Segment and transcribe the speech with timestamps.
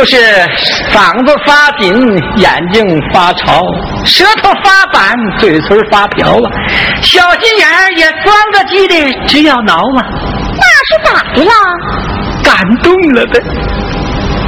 [0.00, 0.16] 就是
[0.94, 1.92] 嗓子发紧，
[2.36, 3.60] 眼睛发潮，
[4.06, 6.48] 舌头发板，嘴唇发瓢啊，
[7.02, 10.00] 小心眼儿也钻个鸡的，直要挠啊。
[10.56, 11.52] 那是咋的了？
[12.42, 13.38] 感动了呗。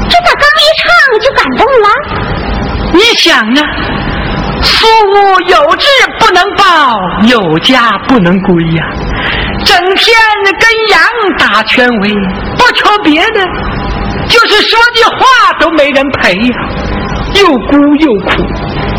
[0.08, 1.86] 这咋刚一唱就感动了？
[2.94, 3.62] 你想啊，
[4.62, 5.86] 苏武有志
[6.18, 6.98] 不能报，
[7.28, 8.84] 有家不能归呀。
[9.66, 10.16] 整天
[10.58, 10.98] 跟羊
[11.38, 12.10] 打圈围，
[12.56, 13.46] 不求别的，
[14.32, 16.56] 就是说句话都没人陪呀，
[17.34, 18.42] 又孤又苦，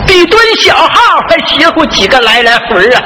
[0.06, 0.92] 比蹲小号
[1.28, 3.02] 还邪乎几个来来回啊！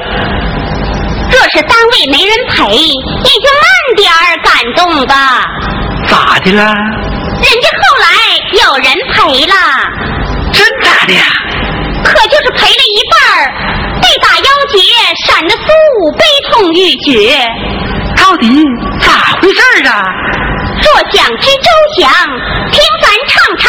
[1.32, 5.46] 若是单位没人陪，你就慢点儿感动吧。
[6.08, 6.66] 咋的啦？
[6.66, 8.08] 人家后来
[8.52, 9.54] 有人陪了。
[10.52, 11.24] 真咋的呀？
[12.04, 13.38] 可就是陪了一半儿，
[14.02, 14.78] 被打腰结，
[15.26, 15.64] 闪得苏
[16.02, 17.48] 武悲痛欲绝。
[18.16, 18.48] 到底
[19.00, 20.04] 咋回事啊？
[20.94, 21.68] 若想知周
[22.00, 22.10] 详，
[22.72, 23.66] 听咱唱唱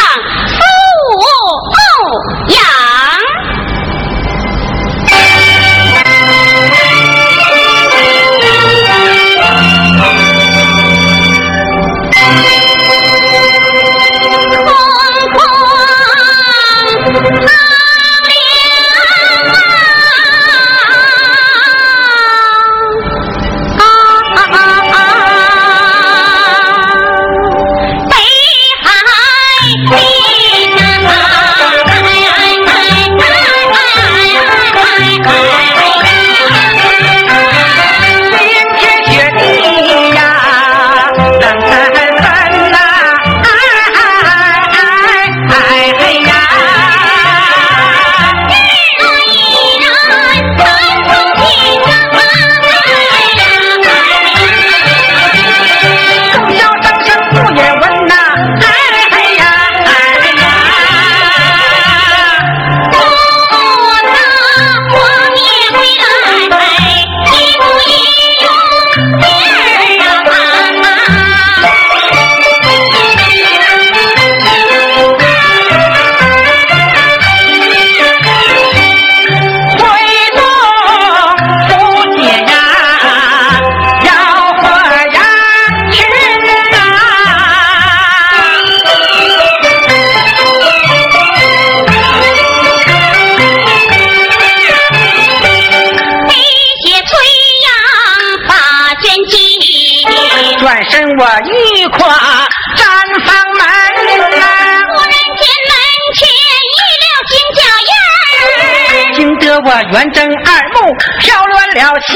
[109.91, 110.29] 圆睁二
[110.73, 112.13] 目，飘乱了心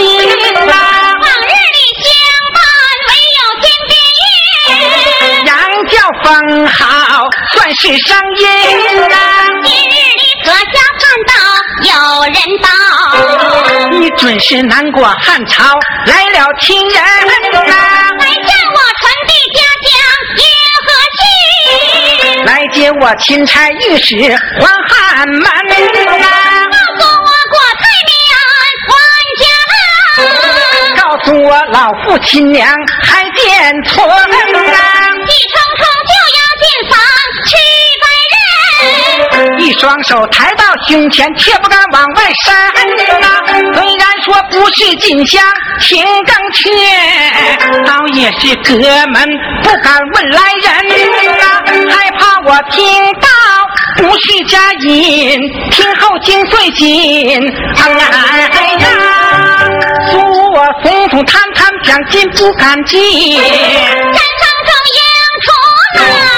[0.70, 0.74] 啊。
[1.20, 2.06] 往日里相
[2.54, 2.56] 伴，
[3.10, 3.92] 唯有天边
[4.22, 4.26] 月。
[5.48, 5.52] 羊
[5.90, 5.94] 叫
[6.24, 6.28] 风
[6.68, 6.78] 好，
[7.54, 8.44] 算是声音
[9.12, 9.16] 啊。
[9.64, 10.62] 今日里可下
[11.00, 11.34] 看到
[11.90, 11.92] 有
[12.26, 12.70] 人到，
[13.98, 15.64] 你准是南国汉朝
[16.06, 17.08] 来了亲人啊。
[18.20, 19.90] 来向我传递家乡
[20.38, 20.42] 银
[20.86, 20.88] 河
[21.18, 21.22] 系，
[22.46, 24.16] 来接我钦差御史
[24.60, 25.44] 还汉门
[31.32, 32.68] 我老父亲娘
[33.04, 34.20] 还见存啊！
[34.20, 36.94] 气冲冲就要进房
[37.46, 37.52] 去
[38.02, 38.38] 拜人。
[39.60, 42.54] 一双手抬到胸前，却不敢往外伸
[43.24, 43.42] 啊！
[43.74, 45.42] 虽然说不是金香
[45.80, 46.70] 情更切，
[47.86, 48.74] 倒也是哥
[49.08, 49.24] 们
[49.64, 50.68] 不敢问来人
[51.40, 52.84] 啊，害怕我听
[53.14, 53.28] 到
[53.98, 55.40] 不是佳音，
[55.72, 57.42] 听后惊碎心。
[57.78, 58.06] 哎呀，
[58.80, 59.53] 诉
[60.56, 63.00] 我松松坦坦讲进不敢进。
[63.42, 63.44] 战
[64.14, 65.00] 场中迎
[65.42, 65.50] 出
[65.98, 66.33] 来，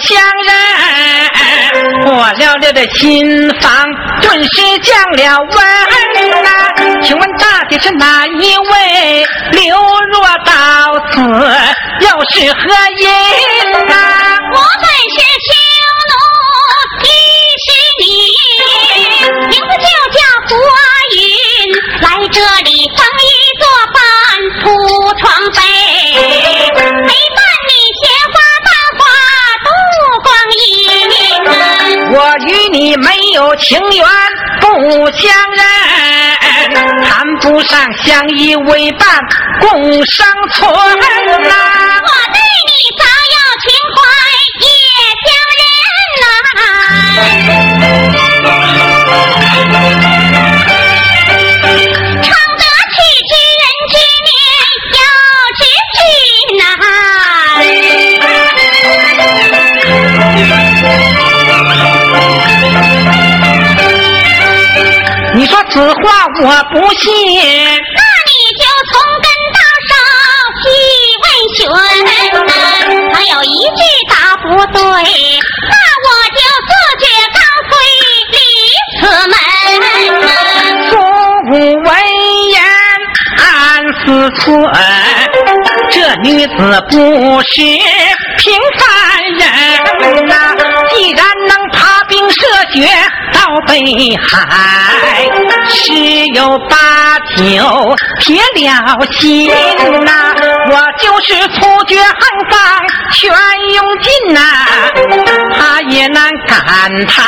[0.00, 0.50] 相人，
[2.06, 3.84] 我撩了的心房，
[4.20, 5.56] 顿时降了温
[6.44, 6.48] 啊，
[7.02, 10.52] 请问到底是哪一位流落到
[11.10, 11.20] 此，
[12.00, 12.60] 又是何
[12.98, 13.08] 因
[13.90, 14.38] 啊？
[14.52, 15.50] 我本是青
[16.08, 16.12] 龙
[17.02, 17.06] 一
[17.64, 17.68] 十
[18.00, 18.06] 年，
[19.48, 20.18] 名字就叫
[20.48, 20.56] 郭
[21.16, 21.18] 云，
[22.02, 22.68] 来这里。
[32.88, 34.06] 你没有情缘
[34.62, 34.66] 不
[35.10, 39.06] 相认，谈不上相依为伴
[39.60, 39.68] 共
[40.06, 40.72] 生存呐。
[40.72, 43.04] 我对你早
[43.34, 44.00] 有情怀
[44.64, 44.66] 也
[45.26, 45.62] 相认
[47.74, 47.77] 呐。
[65.70, 69.58] 此话我不信，那你就从根到
[69.88, 69.90] 梢
[70.62, 70.66] 细
[71.22, 71.60] 问询，
[73.12, 73.46] 他有一
[73.76, 76.70] 句答不对，那我就自
[77.00, 77.70] 觉告退
[78.02, 78.06] 离
[79.00, 79.34] 此门。
[80.90, 80.92] 父
[81.50, 81.50] 母
[81.84, 81.88] 闻
[82.50, 82.56] 言
[83.36, 83.46] 暗
[84.04, 84.04] 思
[84.40, 84.46] 忖，
[85.90, 86.58] 这女子
[86.90, 86.92] 不
[87.42, 87.52] 是
[88.38, 88.44] 平
[88.78, 88.80] 凡
[89.38, 89.40] 人
[90.26, 90.32] 呐、
[90.94, 91.76] 既然能爬
[92.08, 92.38] 冰涉
[92.72, 92.76] 雪
[93.32, 93.72] 到北
[94.16, 94.26] 海，
[95.68, 95.92] 十
[96.34, 99.50] 有八九铁了心
[100.04, 100.34] 呐、
[100.70, 102.58] 我就是突厥横放
[103.12, 103.30] 全
[103.74, 104.40] 用尽呐、
[105.58, 107.22] 他也难赶他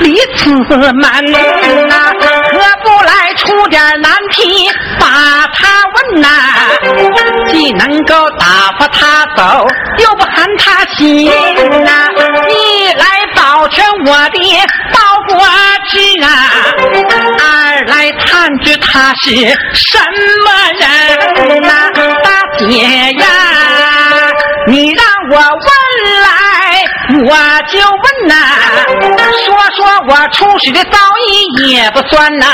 [0.00, 1.02] 离此门
[1.88, 2.12] 呐、
[2.52, 6.28] 何不来出点难题把他问呐、
[7.48, 8.46] 既能够打
[8.78, 9.66] 发他走，
[9.98, 11.26] 又不寒他心
[11.84, 12.08] 呐、
[12.48, 13.04] 你来
[13.34, 15.44] 保全我的报国
[15.88, 16.28] 之啊，
[17.38, 17.55] 二
[17.86, 19.30] 来探知他是
[19.72, 19.98] 什
[20.44, 21.90] 么人呐、
[22.22, 22.64] 大姐
[23.18, 23.26] 呀，
[24.66, 25.68] 你让我问
[26.22, 26.28] 来，
[27.24, 27.30] 我
[27.68, 28.34] 就问呐、
[29.44, 29.78] 说说
[30.08, 32.46] 我出使的遭遇也不算呐、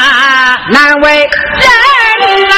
[0.71, 2.55] 难为人呐、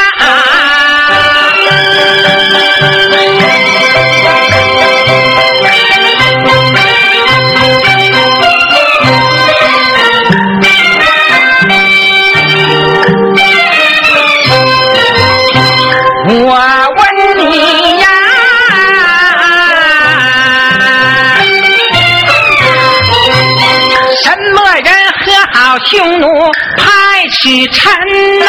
[25.80, 26.28] 匈奴
[26.76, 26.84] 派
[27.30, 27.92] 使臣
[28.40, 28.46] 呐、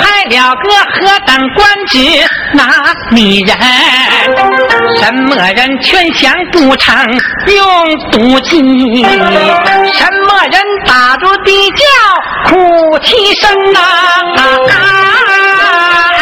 [0.00, 1.98] 派了个何等官职
[2.52, 3.56] 哪里人？
[4.98, 6.94] 什么人劝降不成
[7.46, 8.58] 用毒计？
[9.92, 11.84] 什么人打着地窖
[12.46, 13.80] 哭泣声呐、
[14.36, 16.13] 汉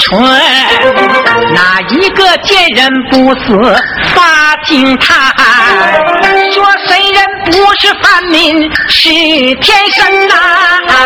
[0.00, 0.20] 春？
[1.54, 3.48] 哪一个贱人不死
[4.14, 5.32] 发惊叹？
[6.52, 9.10] 说谁人不是凡民是
[9.60, 10.34] 天神呐、
[10.86, 10.96] 半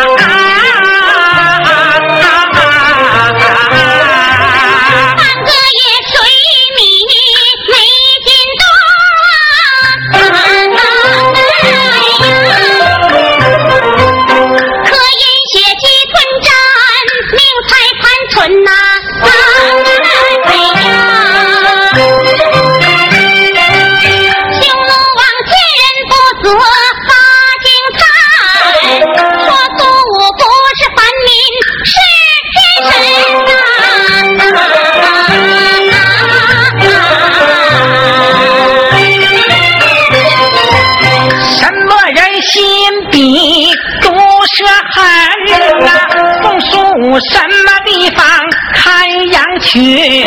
[47.19, 48.25] 什么地方
[48.73, 50.25] 开羊群？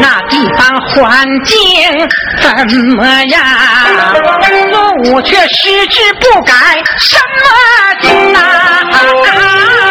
[0.00, 1.56] 那地方环境
[2.40, 2.50] 怎
[2.96, 3.42] 么样？
[4.70, 6.52] 路却矢志不改，
[6.98, 7.44] 什么
[8.02, 8.38] 情呐、
[8.92, 9.83] 匈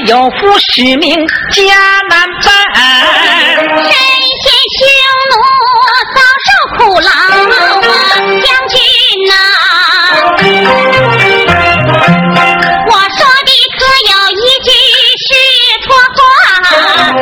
[0.00, 1.62] 有负使命，家
[2.10, 2.46] 难奔。
[3.74, 3.92] 身
[4.42, 4.80] 先匈
[5.30, 5.32] 奴，
[6.14, 7.08] 遭受苦劳，
[8.42, 8.76] 将军
[9.28, 9.32] 呐！
[12.86, 14.68] 我说的可有一句
[15.24, 15.26] 是
[15.84, 16.18] 错话？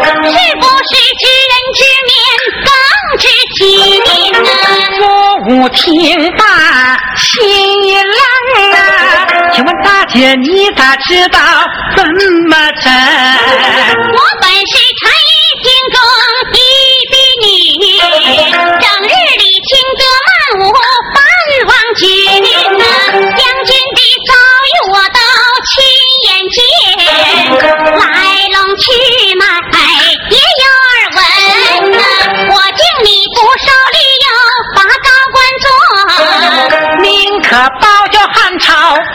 [0.02, 2.11] 是不是知人知面
[2.64, 2.67] 更
[3.19, 3.23] 知
[3.57, 3.61] 其
[4.00, 4.11] 名
[4.43, 4.50] 啊？
[5.45, 5.81] 父听
[6.37, 6.41] 罢
[7.17, 7.31] 心
[7.85, 8.02] 一冷！
[9.64, 11.38] 问大姐，你咋知道？
[11.97, 12.04] 怎
[12.49, 12.92] 么整？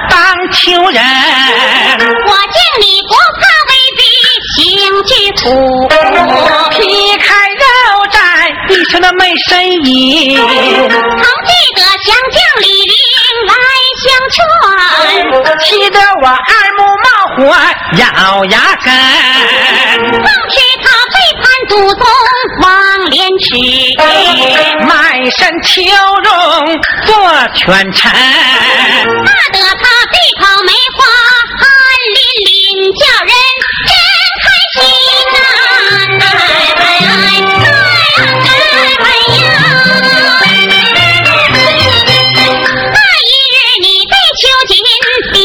[0.10, 1.02] 当囚人。
[2.26, 4.00] 我敬你不怕威逼
[4.56, 4.58] 行
[5.04, 5.12] 巨
[5.44, 5.46] 苦，
[6.72, 6.78] 劈
[7.18, 7.62] 开肉
[8.12, 8.16] 绽，
[8.70, 9.50] 一身的没身
[9.86, 10.38] 影。
[10.38, 12.96] 曾记得降将李陵
[13.48, 13.54] 来
[14.04, 14.36] 相劝，
[15.60, 16.38] 气得我耳
[16.78, 17.40] 目冒火，
[17.98, 18.02] 咬
[18.46, 18.86] 牙根。
[21.78, 22.02] 祖宗
[22.64, 23.54] 忘廉耻，
[24.88, 24.90] 卖
[25.30, 25.80] 身求
[26.24, 26.34] 荣
[27.06, 27.14] 做
[27.54, 28.10] 权臣。
[28.10, 31.06] 怕得他背跑梅花
[31.60, 31.70] 汗
[32.16, 32.18] 淋
[32.48, 32.50] 淋，
[32.98, 33.32] 叫人
[33.86, 33.94] 真
[34.42, 34.82] 开心
[35.38, 36.26] 呐！
[36.26, 36.42] 哎
[36.74, 36.82] 哎
[37.62, 37.70] 哎
[38.42, 38.50] 哎
[39.04, 39.06] 哎
[39.38, 39.46] 呀！
[42.90, 44.74] 那一日你被囚禁
[45.32, 45.38] 比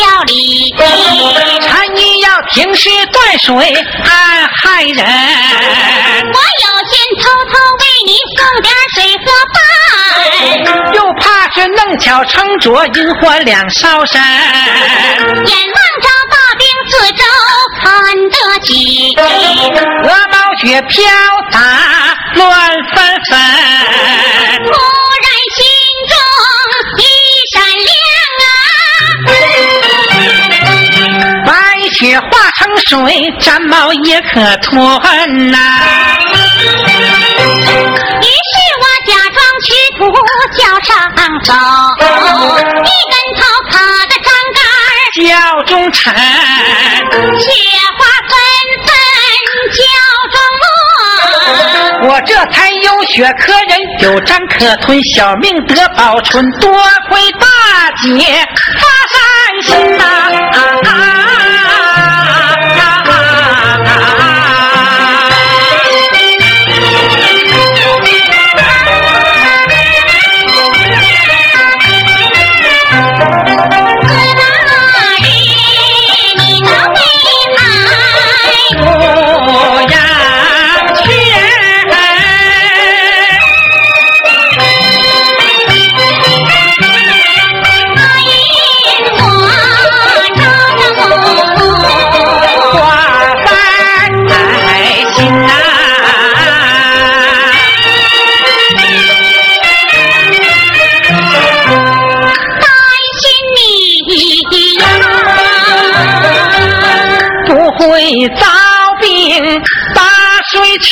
[0.24, 0.32] 里，
[1.60, 3.52] 臣你要平时断水
[4.02, 4.23] 安害
[4.82, 5.04] 人。
[5.04, 9.56] 我有心偷偷为你送点水和饭。
[10.94, 14.20] 又怕是弄巧成拙，引火两烧身。
[14.20, 14.22] 眼
[15.26, 17.22] 望着大兵四周
[17.80, 17.84] 看
[18.30, 18.74] 得紧，
[19.18, 20.94] 鹅毛雪飘
[21.50, 21.56] 洒
[22.34, 22.96] 乱纷
[23.30, 23.32] 纷，
[31.94, 32.98] 雪化成水，
[33.40, 34.76] 毡帽也可吞
[35.50, 35.58] 呐、
[38.20, 40.00] 于是我假装吃土
[40.58, 40.92] 叫上
[41.44, 41.54] 走，
[42.02, 43.72] 一根头卡
[44.06, 47.48] 的张杆儿，教中臣，雪
[47.96, 48.32] 花纷
[48.84, 48.86] 纷
[49.72, 49.78] 叫
[50.32, 50.66] 中落。
[52.08, 56.44] 我这才有血可忍，有章可吞，小命得保存。
[56.60, 56.70] 多
[57.08, 57.46] 亏大
[58.02, 58.46] 姐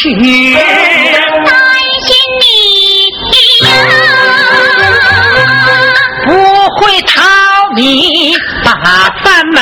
[0.03, 0.19] 担心
[2.41, 2.45] 你
[3.62, 3.71] 呀，
[6.27, 6.31] 不
[6.81, 7.12] 会逃
[7.77, 8.35] 你
[8.65, 8.69] 大
[9.23, 9.55] 饭门，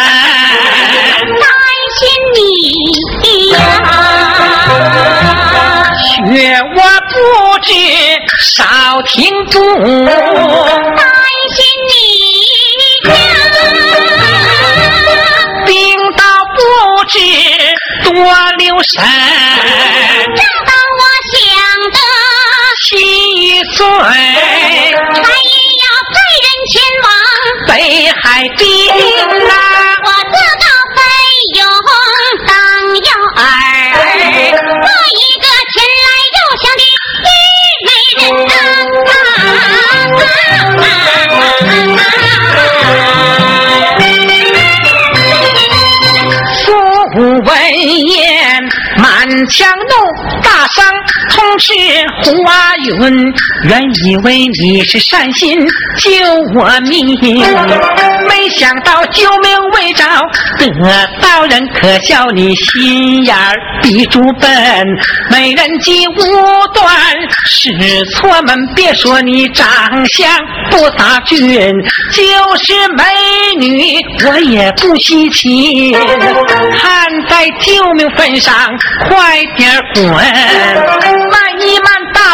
[1.37, 1.45] 担
[1.99, 2.01] 心
[2.35, 2.41] 你
[3.51, 3.55] 呀，
[6.27, 7.15] 却我不
[7.61, 7.69] 知
[8.41, 8.65] 少
[9.09, 9.13] 停
[9.51, 11.05] 住，担
[11.53, 11.59] 心
[11.91, 11.93] 你
[13.11, 13.13] 呀。
[15.67, 15.77] 病
[16.17, 16.23] 到
[16.55, 16.59] 不
[17.05, 17.19] 知
[18.05, 18.11] 多
[18.57, 18.99] 留神，
[23.81, 26.15] 七岁才要派
[26.45, 27.09] 人前往，
[27.67, 27.73] 北
[28.21, 28.23] 海
[28.59, 28.63] 兵
[29.49, 29.53] 啊，
[30.05, 30.63] 我自告
[30.95, 30.99] 奋
[31.57, 31.59] 勇
[32.47, 32.53] 当
[32.93, 33.41] 诱饵，
[34.53, 36.83] 做一个前来又降的
[37.25, 37.27] 虞
[37.87, 37.89] 美
[38.19, 38.23] 人
[46.65, 46.69] 苏
[47.47, 47.49] 文
[48.09, 48.13] 言
[48.99, 49.03] 满
[49.49, 49.93] 腔怒，
[51.61, 51.75] 同是
[52.23, 53.33] 华云。
[53.69, 55.59] 原以为你是善心
[55.99, 56.11] 救
[56.55, 57.07] 我命，
[58.27, 60.05] 没想到救命未着
[60.59, 60.67] 得
[61.21, 64.51] 到人，可笑你心眼儿比猪笨。
[65.31, 66.15] 美人计无
[66.73, 66.89] 端
[67.45, 67.71] 使
[68.15, 69.67] 错门，别说你长
[70.07, 70.31] 相
[70.71, 71.39] 不咋俊，
[72.13, 72.23] 就
[72.57, 73.05] 是美
[73.59, 75.93] 女我也不稀奇。
[75.93, 78.55] 看在救命份上，
[79.09, 81.20] 快点滚！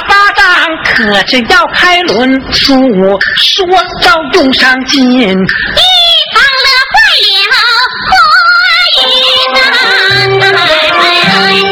[0.09, 0.43] 巴掌，
[0.85, 2.75] 可是要开轮书，
[3.37, 3.67] 说
[4.03, 5.01] 到用上劲。
[5.01, 5.33] 一
[6.33, 6.95] 旁乐坏
[7.51, 7.55] 了
[8.09, 8.15] 花
[11.53, 11.66] 云呐。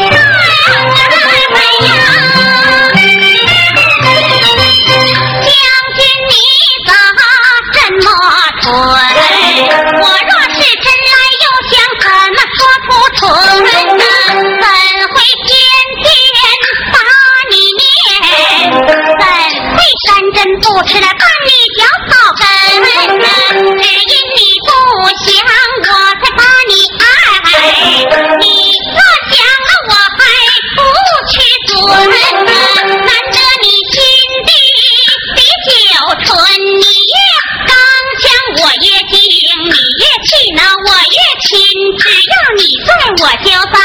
[43.43, 43.79] 就在，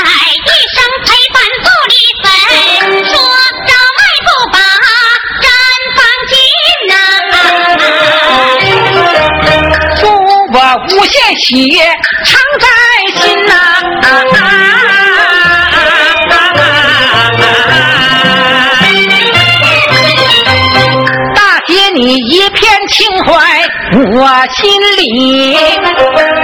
[0.45, 2.25] 一生陪伴不离分。
[3.05, 3.11] 说
[3.67, 4.55] 着迈步把
[5.41, 5.43] 毡
[5.95, 5.97] 放
[6.29, 6.31] 紧
[6.89, 6.91] 呐、
[9.99, 10.01] 祝
[10.53, 10.57] 我
[10.89, 11.77] 无限喜悦
[12.25, 12.65] 常在
[13.15, 13.51] 心呐、
[21.35, 23.29] 大姐你一片情怀
[23.91, 24.15] 我
[24.55, 25.57] 心里，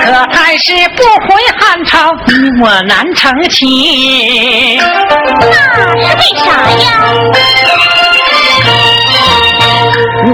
[0.03, 1.27] 可还是不回
[1.59, 2.11] 汉朝，
[2.61, 4.77] 我难成亲。
[4.77, 6.03] 那是为
[6.43, 6.85] 啥呀？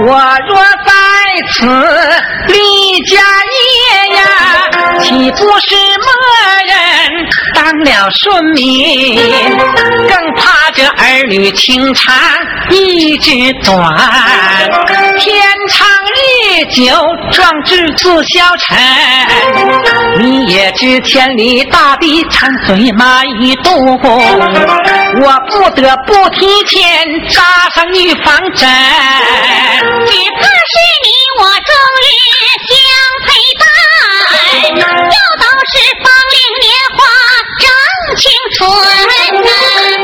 [0.04, 0.08] 我
[0.48, 0.56] 若
[0.86, 0.90] 在
[1.50, 1.54] 此
[2.48, 2.54] 立
[3.04, 4.20] 家业呀，
[5.00, 6.06] 岂不是默
[6.66, 6.70] 认
[7.54, 9.18] 当了顺民？
[10.08, 12.14] 更怕这儿女情长
[12.70, 13.30] 一直
[13.64, 13.76] 短，
[15.18, 15.86] 天长
[16.52, 16.84] 日久，
[17.30, 18.76] 壮志自消沉。
[20.18, 27.42] 你也知千里大地长水马一渡，我不得不提前扎
[27.74, 28.68] 上预防针。
[30.04, 32.06] 只怕是你我终日
[32.68, 32.70] 相
[33.24, 33.64] 陪伴，
[34.76, 35.72] 又都是
[36.04, 36.64] 芳龄年
[36.98, 37.00] 华
[37.62, 37.64] 正
[38.18, 38.60] 青春、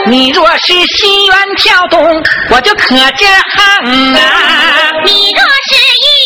[0.06, 2.00] 你若是心愿跳动，
[2.50, 4.18] 我就可劲儿哼啊！
[5.04, 5.76] 你若是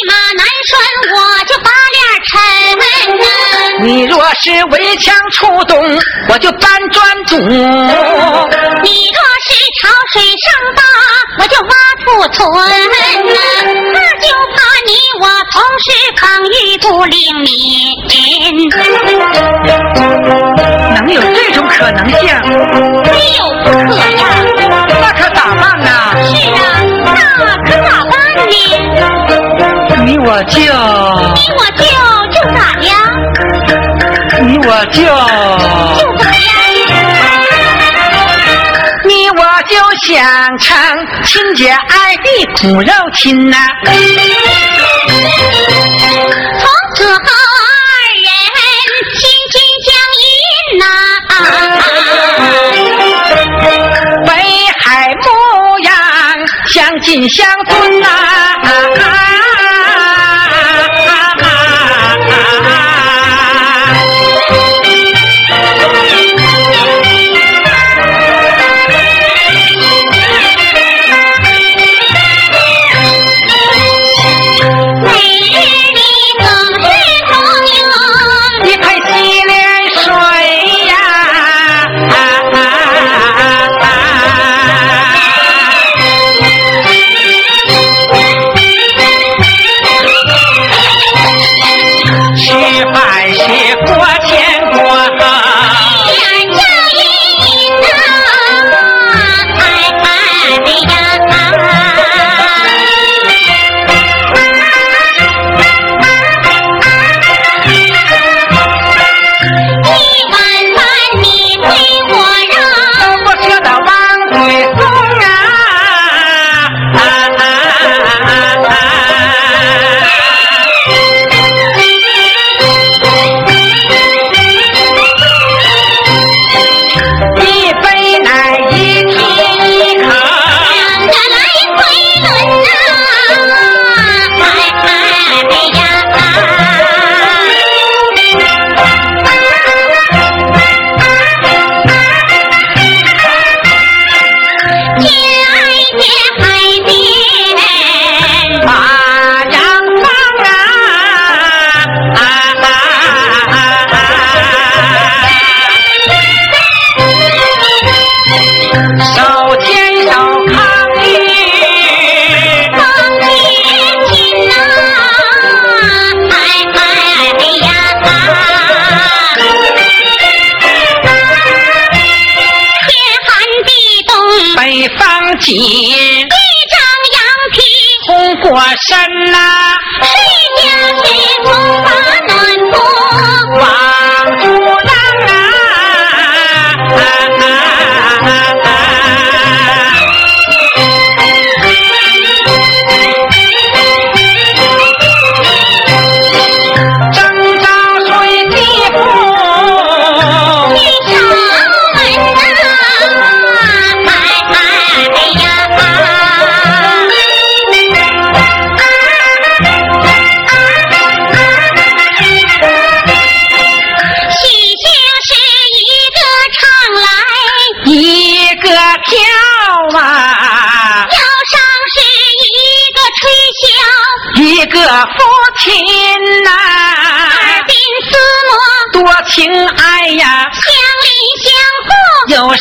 [0.08, 0.70] 马难拴，
[1.14, 2.30] 我就把脸沉
[3.18, 3.24] 呐、
[3.82, 5.72] 你若是围墙出动，
[6.28, 7.36] 我就搬砖堵。
[7.38, 7.56] 你
[9.12, 9.48] 若是
[9.80, 10.44] 潮水上
[10.76, 10.82] 大，
[11.40, 11.72] 我就挖
[12.04, 12.96] 土屯呐、
[13.92, 15.86] 那就怕你我同时
[16.20, 17.50] 防御不灵敏。
[20.94, 22.20] 能有这种可能性？
[23.12, 24.01] 没有不可
[30.24, 30.66] 我就，你
[31.58, 31.82] 我就
[32.30, 32.94] 就咋的呀？
[34.40, 36.50] 你我就，就咋呀？
[39.04, 39.74] 你我就
[40.06, 40.14] 想
[40.58, 40.66] 成
[41.24, 42.24] 亲姐爱的
[42.60, 43.56] 骨肉亲呐、
[46.60, 47.90] 从此后二
[48.22, 48.24] 人
[49.18, 49.54] 心心
[49.84, 49.90] 相
[50.22, 50.24] 印
[50.78, 50.84] 呐、
[54.26, 54.30] 北
[54.84, 55.26] 海牧
[55.80, 55.90] 羊
[56.68, 58.06] 相亲相尊呐、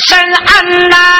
[0.07, 1.10] 深恩呐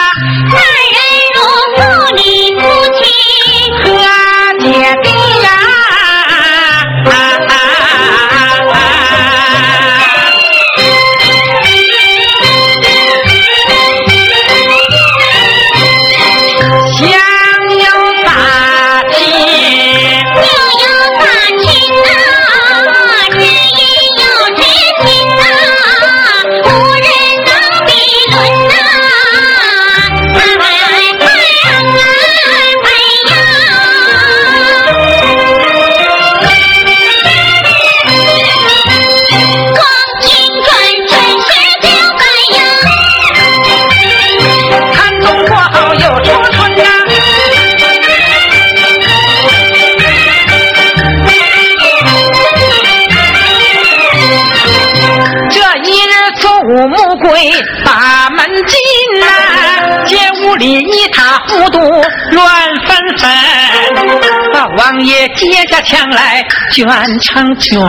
[65.72, 66.86] 下墙来卷
[67.22, 67.80] 成卷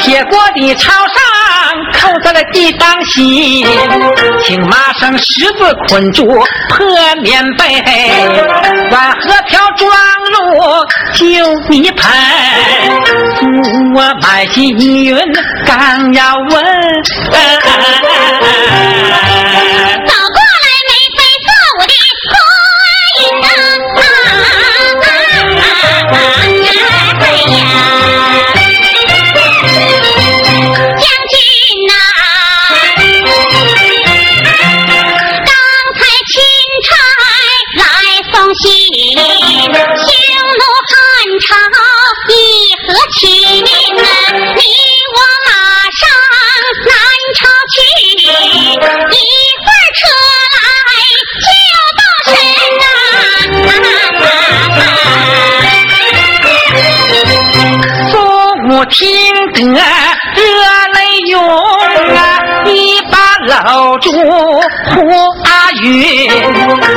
[0.00, 1.04] 铁锅底朝上
[1.92, 3.64] 扣在了地当心
[4.42, 6.84] 请妈生十字捆住破
[7.22, 7.80] 棉被
[8.90, 9.88] 碗和瓢装
[10.32, 10.36] 入
[11.12, 11.24] 旧
[11.68, 12.10] 泥盆。
[13.94, 15.16] 我买金云
[15.64, 16.64] 刚要问。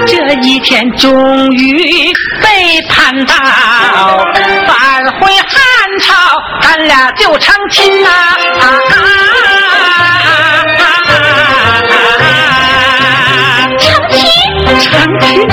[0.06, 1.12] 这一天终
[1.52, 3.36] 于被判到，
[4.68, 5.50] 返回汉
[6.00, 6.14] 朝，
[6.62, 8.98] 咱俩就成亲呐，啊啊
[14.80, 15.52] 成亲呐，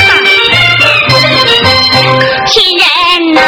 [2.47, 2.85] 亲人
[3.35, 3.41] 呐。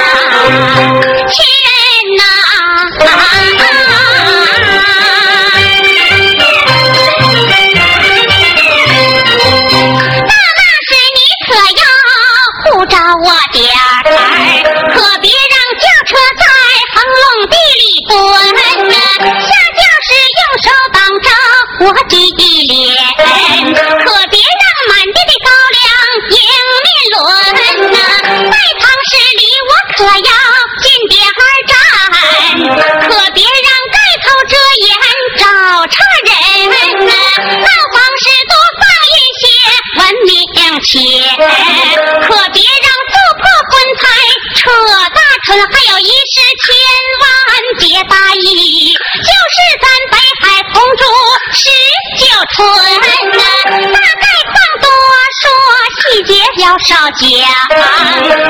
[56.84, 57.26] 少家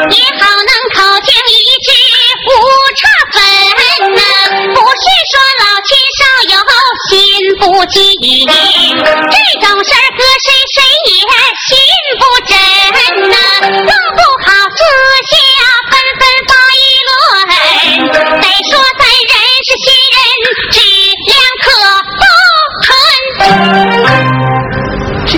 [0.08, 0.55] 你好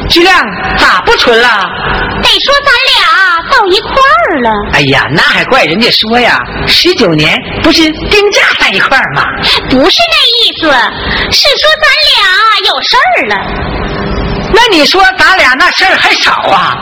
[0.08, 0.42] 菊亮
[0.76, 1.48] 咋不纯了？
[2.22, 4.50] 得说咱俩到一块儿了。
[4.72, 9.22] 哎呀，那还怪人家说呀，十九年不是定价在一块儿吗？
[9.70, 10.68] 不是那意思，
[11.30, 13.36] 是说咱俩有事儿了。
[14.52, 16.74] 那你说咱俩那事儿还少啊？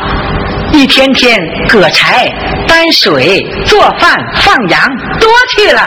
[0.73, 2.27] 一天天割柴、
[2.67, 4.81] 担水、做饭、放羊，
[5.21, 5.83] 多去了。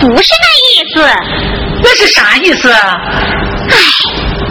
[0.00, 1.08] 不是那意思。
[1.82, 2.96] 那是啥意思啊？
[3.70, 3.76] 哎，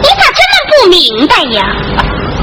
[0.02, 1.64] 你咋这么不明白呀？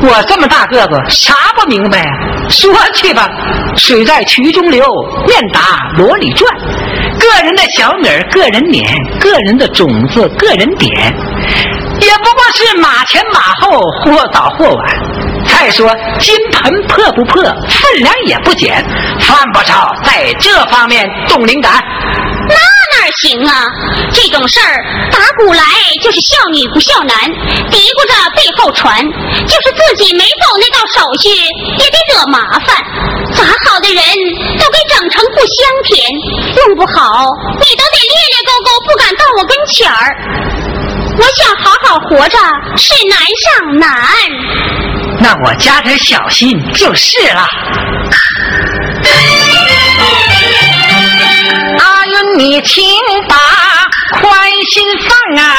[0.02, 2.12] 我这么大个子，啥不明白啊？
[2.50, 3.28] 说去吧，
[3.76, 4.86] 水在渠中流，
[5.28, 5.60] 面打
[5.98, 6.50] 箩里转。
[7.20, 8.86] 个人的小米儿，个人碾；
[9.20, 10.90] 个人的种子，个人点。
[12.00, 14.86] 也不过是马前马后，或早或晚。
[15.46, 18.82] 再说金盆破不破，分量也不减，
[19.20, 21.74] 犯不着在这方面动灵感。
[23.18, 23.66] 行啊？
[24.12, 25.64] 这种事儿打古来
[26.02, 27.16] 就是孝女不孝男，
[27.70, 29.04] 嘀咕着背后传，
[29.48, 32.78] 就是自己没走那道手续，也得惹麻烦。
[33.34, 34.04] 咋好的人
[34.58, 36.10] 都给整成不香甜，
[36.56, 40.16] 弄不好你都得咧咧勾勾，不敢到我跟前儿。
[41.18, 42.38] 我想好好活着，
[42.78, 43.90] 是难上难。
[45.22, 47.46] 那我加点小心就是了。
[52.40, 52.82] 你请
[53.28, 53.36] 把
[54.22, 55.54] 宽心放啊！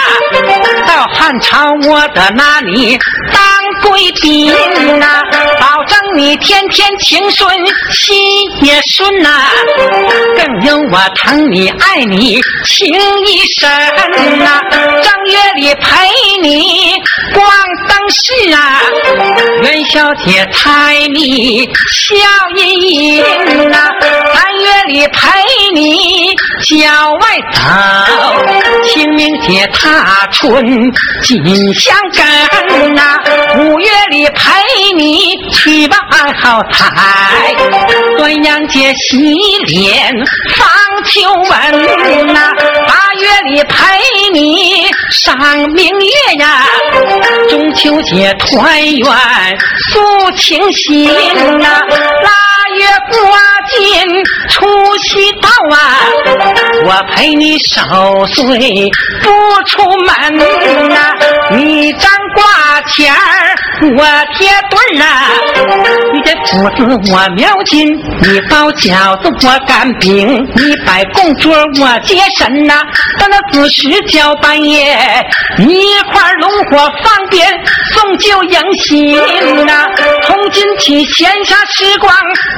[0.87, 2.99] 到汉朝我的那里
[3.31, 3.43] 当
[3.83, 4.53] 贵宾
[4.99, 5.23] 呐，
[5.61, 7.51] 保证你天天情顺
[7.93, 8.17] 心
[8.63, 9.51] 也顺呐，
[10.37, 12.89] 更有我疼你爱你情
[13.27, 13.71] 意深
[14.39, 16.09] 呐，正月里陪
[16.43, 16.95] 你
[17.33, 17.47] 逛
[17.89, 18.83] 灯市啊，
[19.63, 22.17] 元宵节彩礼笑
[22.57, 23.25] 盈盈
[23.71, 23.89] 呐，
[24.33, 25.43] 三月里陪
[25.75, 27.21] 你郊外
[27.53, 27.61] 走，
[28.85, 30.63] 清明节踏春
[31.23, 31.97] 进香
[32.69, 33.19] 根呐，
[33.71, 34.51] 五月里陪
[34.97, 35.97] 你去把
[36.43, 37.55] 好彩，
[38.19, 39.17] 端阳节洗
[39.67, 40.13] 脸
[40.57, 40.67] 放
[41.05, 42.51] 秋纹呐，
[43.19, 43.77] 月里陪
[44.33, 45.37] 你赏
[45.75, 46.65] 明月呀，
[47.49, 49.09] 中秋节团圆
[49.93, 51.09] 诉情心
[51.59, 53.19] 呐，腊月过
[53.69, 54.67] 尽除
[54.99, 56.07] 夕到啊，
[56.87, 58.45] 我陪你守岁
[59.23, 59.31] 不
[59.67, 61.15] 出门呐，
[61.53, 63.57] 你张挂钱儿
[63.97, 64.05] 我
[64.37, 65.33] 贴对儿啊，
[66.13, 67.89] 你的斧子我描金，
[68.23, 72.83] 你包饺子我擀饼，你摆供桌我接神呐，
[73.19, 74.97] 到那子时叫半夜，
[75.59, 77.47] 一块龙火放鞭
[77.95, 79.17] 送酒迎新
[79.67, 79.87] 呐，
[80.27, 82.15] 从今起闲暇时光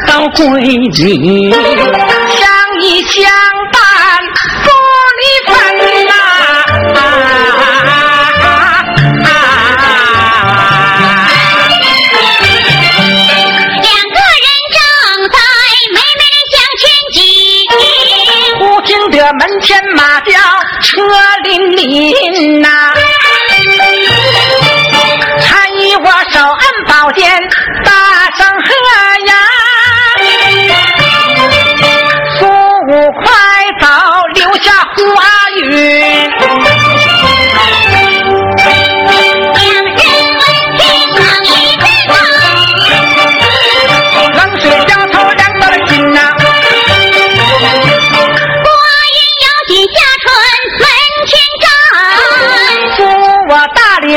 [0.07, 1.61] 都归你，相
[2.81, 3.25] 依相
[3.73, 3.83] 伴
[19.63, 20.33] 天马叫
[20.81, 21.01] 车
[21.45, 22.93] 辚辚呐，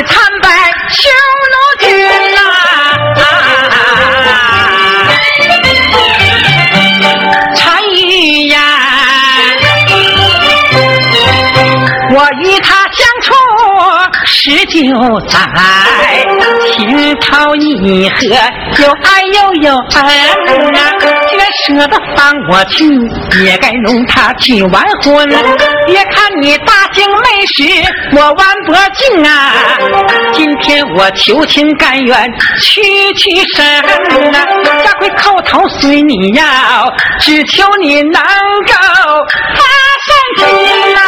[0.03, 0.49] 参拜
[0.89, 1.11] 匈
[1.51, 1.55] 奴
[1.85, 1.87] 军
[2.35, 2.39] 呐
[3.21, 3.31] 啊
[7.55, 7.63] 参
[8.47, 8.53] 呀
[12.13, 13.33] 我与他相处
[14.25, 14.79] 十九
[15.27, 15.39] 载
[16.77, 18.25] 情投意合
[18.83, 22.85] 有爱又有恩也舍得放我去，
[23.43, 25.27] 也该容他去完婚。
[25.85, 27.63] 别看你大惊没时，
[28.13, 29.53] 我弯脖敬啊！
[30.33, 32.81] 今天我求情甘愿屈
[33.13, 34.45] 屈身啊！
[34.83, 36.43] 下回叩头随你要，
[37.19, 38.73] 只求你能够
[39.55, 39.61] 发
[40.05, 40.99] 善心啊！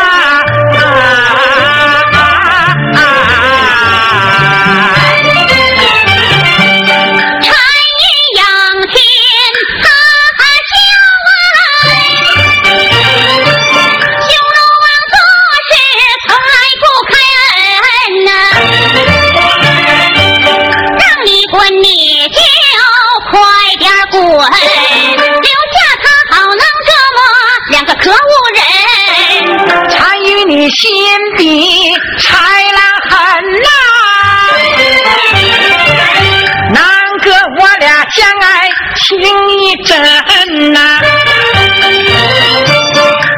[39.07, 39.17] 听
[39.61, 40.99] 一阵呐。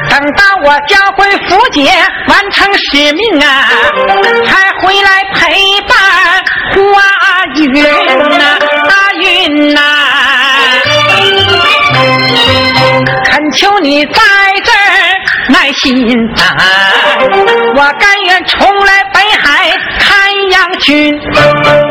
[0.10, 1.84] 等到我教会福姐
[2.28, 3.70] 完成使命啊
[4.46, 5.96] 才回来陪伴
[6.74, 7.02] 花
[7.56, 7.72] 云
[8.38, 8.58] 呐
[8.90, 9.82] 啊云呐。
[13.26, 14.22] 恳求你在
[14.64, 15.96] 这儿耐心
[16.36, 16.68] 啊
[17.76, 21.14] 我甘愿重来北海看杨群，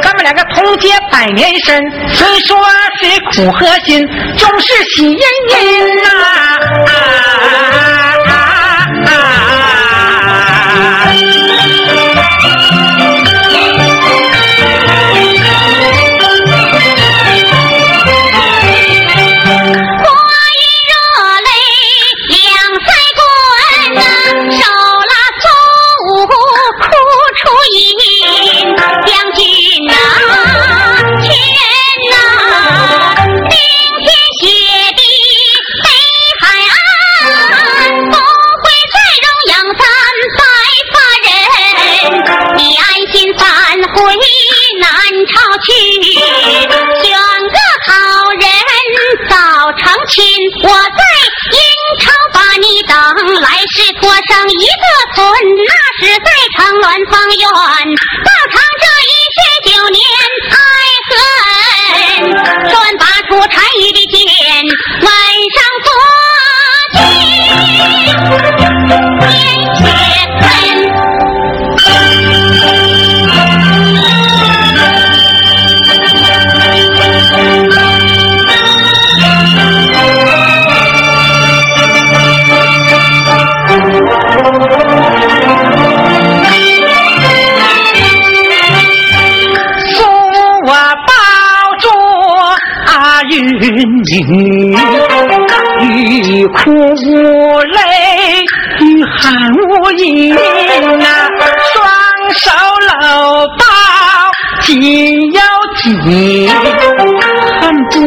[0.02, 1.82] 咱们两个同结百年身，
[2.12, 2.56] 虽说
[3.00, 4.06] 是苦和心，
[4.36, 6.08] 总是喜盈盈呐。
[54.28, 55.24] 上一个村，
[55.66, 57.48] 那是在长鸾方圆。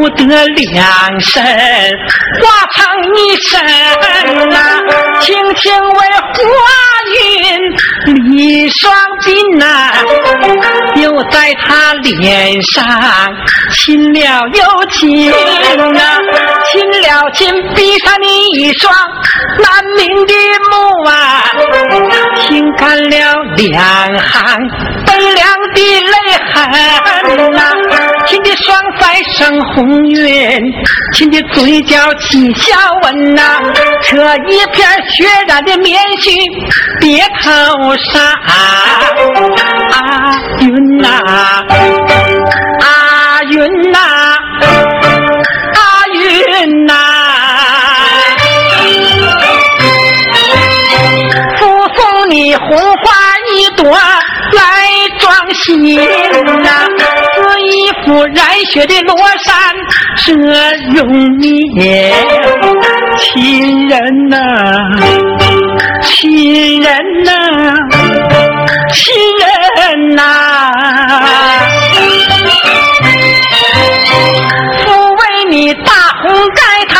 [0.02, 2.84] 不得两身化成
[3.16, 3.64] 一身
[4.50, 4.82] 呐，
[5.22, 6.00] 轻轻为
[6.34, 6.42] 花
[7.14, 8.92] 云理双
[9.22, 9.94] 鬓呐，
[11.00, 12.84] 又在他脸上。
[13.74, 15.38] 亲了又亲啊，
[16.72, 18.92] 亲了亲，闭上你一双
[19.60, 20.34] 难明的
[20.72, 20.74] 目
[21.10, 21.44] 啊，
[22.48, 24.58] 心干了两行
[25.06, 26.16] 悲凉的泪
[26.52, 26.56] 痕
[27.52, 27.62] 呐，
[29.24, 30.62] 双腮生红晕，
[31.14, 33.60] 亲的嘴角起笑纹呐，
[34.04, 34.18] 扯
[34.48, 36.32] 一片血染的棉絮
[37.00, 37.50] 别头
[38.12, 38.50] 上，啊
[40.60, 41.08] 云呐，
[42.82, 43.22] 啊。
[43.50, 43.58] 云
[43.92, 43.98] 呐，
[44.62, 46.94] 阿云呐，
[51.58, 51.66] 附
[51.96, 53.12] 送你红花
[53.52, 56.88] 一朵来装新呐，
[58.28, 59.56] 染血的罗衫
[60.26, 60.34] 遮
[60.94, 61.42] 容
[61.76, 62.14] 颜，
[63.18, 64.38] 亲人呐，
[66.04, 67.32] 亲人呐，
[68.92, 69.14] 亲
[69.78, 70.22] 人呐。
[74.84, 75.92] 抚为你大
[76.22, 76.96] 红盖头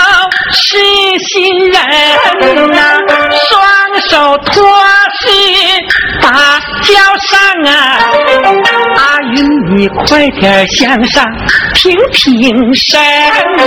[0.52, 0.78] 是
[1.20, 1.74] 新人
[2.72, 2.82] 呐，
[3.50, 3.52] 双
[4.10, 4.54] 手托
[5.20, 5.28] 起
[6.22, 6.28] 大
[6.84, 6.90] 脚
[7.30, 7.76] 上啊，
[9.82, 11.26] 你快点向上
[11.74, 13.02] 平平身
[13.58, 13.66] 呐，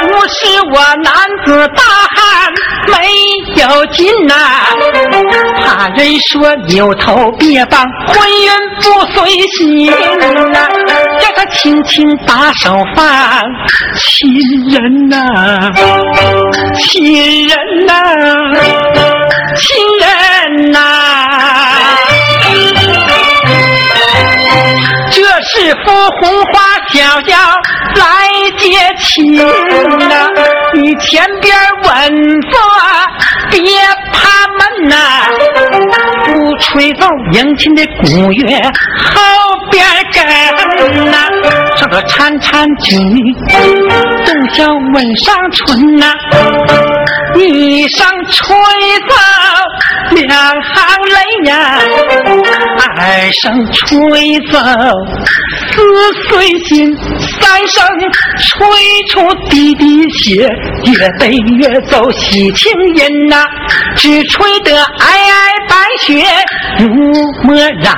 [0.00, 1.14] 不是我男
[1.46, 2.52] 子大汉
[2.88, 2.96] 没
[3.62, 4.34] 有劲呐，
[5.64, 8.50] 怕人说扭头别绑婚姻
[8.82, 10.68] 不随心呐，
[11.20, 13.06] 叫他轻轻把手放，
[14.00, 14.28] 亲
[14.70, 15.70] 人呐，
[16.80, 17.56] 亲人
[17.86, 17.94] 呐，
[19.56, 20.80] 亲人呐，
[25.84, 27.36] 幅红花小轿
[27.96, 28.68] 来接
[28.98, 30.28] 亲呐，
[30.74, 31.54] 你前边
[31.84, 31.90] 稳
[32.50, 32.58] 坐，
[33.50, 33.60] 别
[34.12, 34.96] 怕闷呐，
[36.24, 38.56] 不吹奏迎亲的鼓乐，
[39.04, 39.20] 后
[39.70, 41.16] 边跟呐。
[41.76, 42.98] 这个潺潺君，
[44.24, 44.64] 动笑
[44.94, 46.06] 吻上唇呐，
[47.38, 48.54] 一声吹
[49.08, 49.14] 奏
[50.10, 50.74] 两行
[51.08, 51.78] 泪呀，
[52.98, 54.58] 二声吹奏
[55.70, 55.74] 撕
[56.28, 56.94] 碎心，
[57.40, 57.86] 三声
[58.38, 58.66] 吹
[59.08, 60.46] 出滴滴血，
[60.84, 63.46] 越悲越奏喜庆音呐，
[63.96, 65.32] 只吹得皑皑
[65.68, 66.22] 白雪
[66.78, 66.86] 如
[67.44, 67.96] 墨染，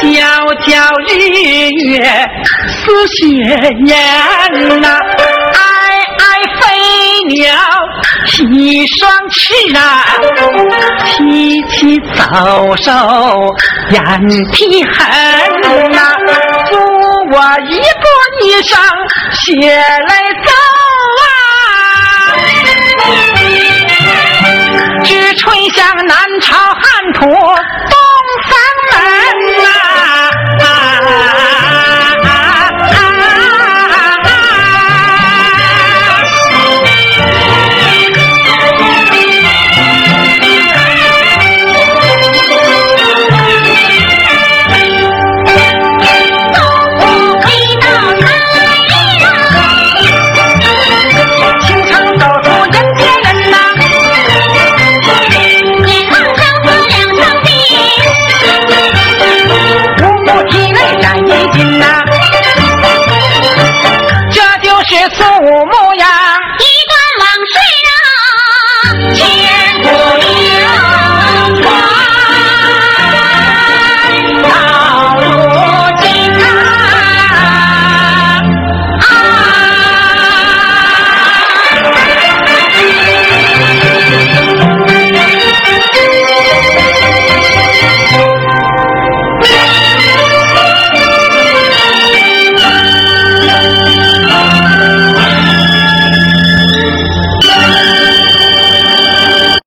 [0.00, 0.04] 皎
[0.64, 0.70] 皎
[1.08, 1.10] 日
[1.88, 1.92] 月
[2.68, 3.22] 似血
[3.86, 4.86] 烟呐，
[5.18, 5.71] 皑皑
[6.22, 6.24] 爱
[6.60, 6.62] 飞
[7.34, 7.42] 鸟
[8.26, 9.82] 披霜翅啊，
[11.04, 12.22] 提起早
[12.76, 12.92] 手
[13.90, 14.00] 眼
[14.52, 14.94] 皮狠
[15.90, 15.98] 呐，
[16.70, 16.72] 扶
[17.32, 17.36] 我
[17.68, 18.04] 一步
[18.44, 18.70] 一声
[19.32, 20.12] 血来
[20.44, 20.48] 走
[21.22, 21.26] 啊，
[25.04, 26.80] 只吹向南朝汉
[27.14, 27.20] 土
[65.14, 65.81] 生活梦